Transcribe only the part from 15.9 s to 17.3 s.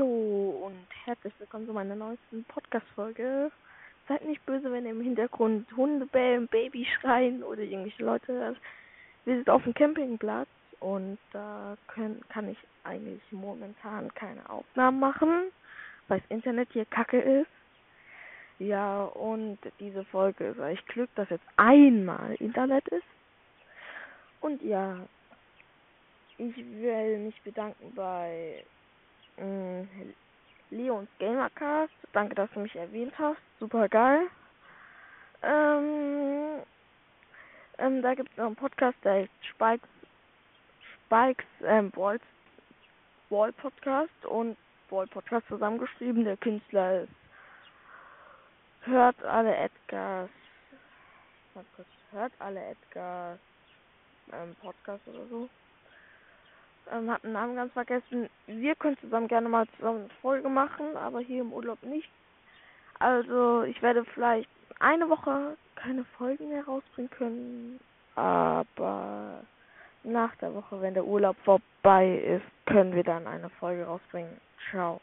weil das Internet hier kacke